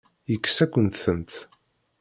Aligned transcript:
Yekkes-akent-tent. 0.31 1.33